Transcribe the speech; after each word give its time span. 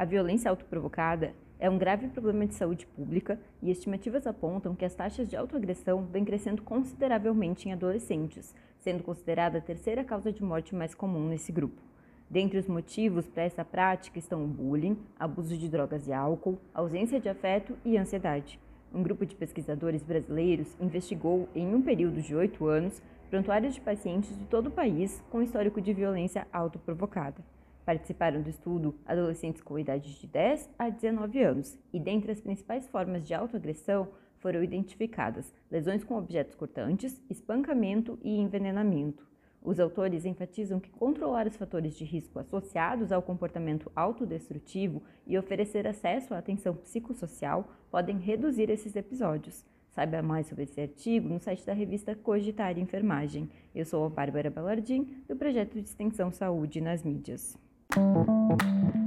A 0.00 0.06
violência 0.06 0.50
autoprovocada 0.50 1.34
é 1.58 1.68
um 1.68 1.76
grave 1.76 2.08
problema 2.08 2.46
de 2.46 2.54
saúde 2.54 2.86
pública 2.86 3.38
e 3.60 3.70
estimativas 3.70 4.26
apontam 4.26 4.74
que 4.74 4.86
as 4.86 4.94
taxas 4.94 5.28
de 5.28 5.36
autoagressão 5.36 6.06
vêm 6.06 6.24
crescendo 6.24 6.62
consideravelmente 6.62 7.68
em 7.68 7.72
adolescentes, 7.74 8.54
sendo 8.78 9.02
considerada 9.02 9.58
a 9.58 9.60
terceira 9.60 10.02
causa 10.02 10.32
de 10.32 10.42
morte 10.42 10.74
mais 10.74 10.94
comum 10.94 11.28
nesse 11.28 11.52
grupo. 11.52 11.82
Dentre 12.30 12.56
os 12.56 12.66
motivos 12.66 13.28
para 13.28 13.42
essa 13.42 13.62
prática 13.62 14.18
estão 14.18 14.42
o 14.42 14.48
bullying, 14.48 14.96
abuso 15.18 15.54
de 15.54 15.68
drogas 15.68 16.08
e 16.08 16.14
álcool, 16.14 16.58
ausência 16.72 17.20
de 17.20 17.28
afeto 17.28 17.76
e 17.84 17.98
ansiedade. 17.98 18.58
Um 18.94 19.02
grupo 19.02 19.26
de 19.26 19.34
pesquisadores 19.34 20.02
brasileiros 20.02 20.74
investigou, 20.80 21.46
em 21.54 21.74
um 21.74 21.82
período 21.82 22.22
de 22.22 22.34
oito 22.34 22.64
anos, 22.64 23.02
prontuários 23.28 23.74
de 23.74 23.82
pacientes 23.82 24.34
de 24.34 24.46
todo 24.46 24.68
o 24.68 24.72
país 24.72 25.22
com 25.28 25.42
histórico 25.42 25.78
de 25.78 25.92
violência 25.92 26.46
autoprovocada. 26.50 27.44
Participaram 27.84 28.42
do 28.42 28.50
estudo 28.50 28.94
adolescentes 29.04 29.62
com 29.62 29.78
idade 29.78 30.18
de 30.20 30.26
10 30.26 30.70
a 30.78 30.88
19 30.88 31.42
anos, 31.42 31.78
e 31.92 31.98
dentre 31.98 32.30
as 32.30 32.40
principais 32.40 32.88
formas 32.88 33.26
de 33.26 33.34
autoagressão 33.34 34.08
foram 34.38 34.62
identificadas 34.62 35.52
lesões 35.70 36.02
com 36.02 36.16
objetos 36.16 36.54
cortantes, 36.54 37.22
espancamento 37.28 38.18
e 38.22 38.38
envenenamento. 38.38 39.30
Os 39.62 39.78
autores 39.78 40.24
enfatizam 40.24 40.80
que 40.80 40.90
controlar 40.90 41.46
os 41.46 41.56
fatores 41.56 41.94
de 41.94 42.04
risco 42.04 42.38
associados 42.38 43.12
ao 43.12 43.20
comportamento 43.20 43.92
autodestrutivo 43.94 45.02
e 45.26 45.36
oferecer 45.36 45.86
acesso 45.86 46.32
à 46.32 46.38
atenção 46.38 46.74
psicossocial 46.74 47.70
podem 47.90 48.18
reduzir 48.18 48.70
esses 48.70 48.96
episódios. 48.96 49.66
Saiba 49.90 50.22
mais 50.22 50.46
sobre 50.46 50.64
esse 50.64 50.80
artigo 50.80 51.28
no 51.28 51.38
site 51.38 51.66
da 51.66 51.74
revista 51.74 52.14
Cogitar 52.14 52.78
Enfermagem. 52.78 53.50
Eu 53.74 53.84
sou 53.84 54.06
a 54.06 54.08
Bárbara 54.08 54.50
Ballardim, 54.50 55.24
do 55.28 55.36
projeto 55.36 55.74
de 55.74 55.88
extensão 55.88 56.30
Saúde 56.30 56.80
nas 56.80 57.02
mídias. 57.02 57.58
Thank 57.92 58.94
you. 58.94 58.99